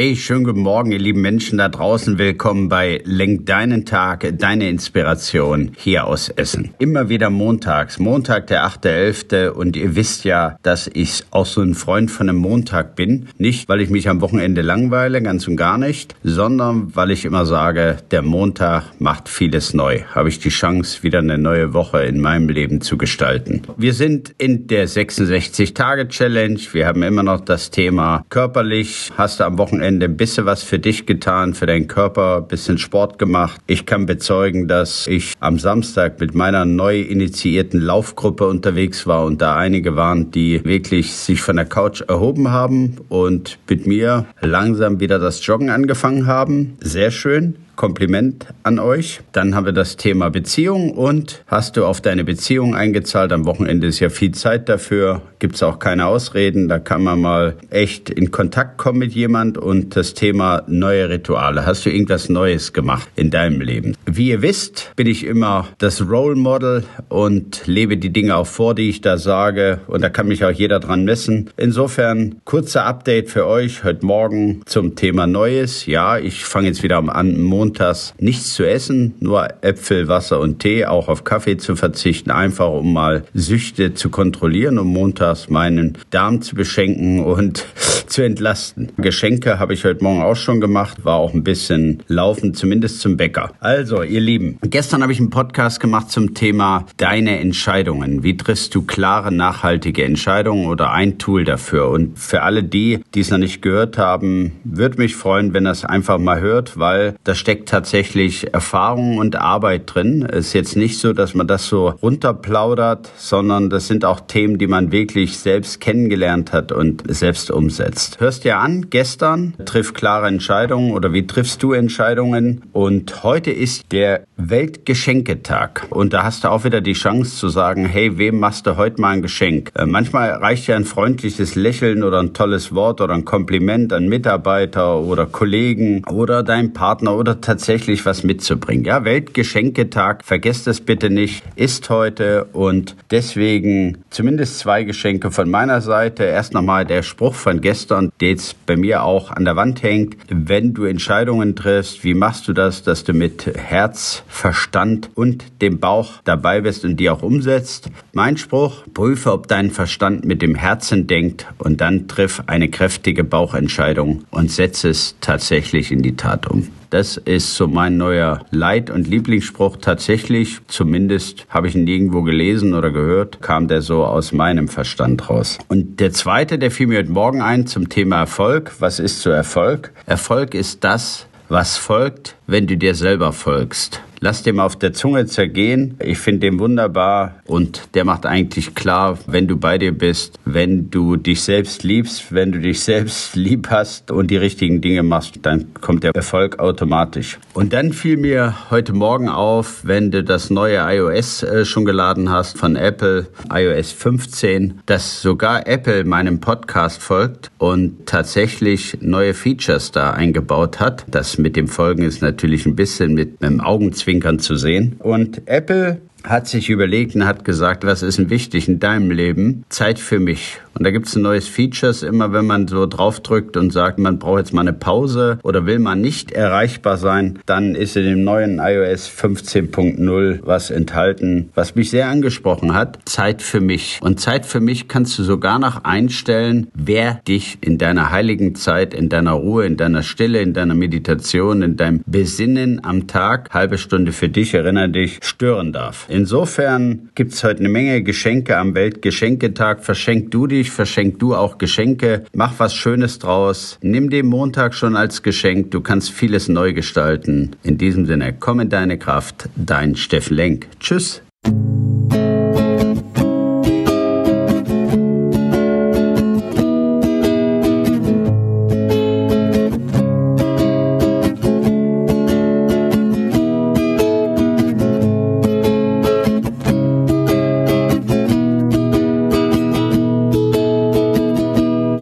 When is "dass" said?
10.62-10.88, 34.68-35.06, 111.12-111.34, 152.82-153.04, 204.86-205.22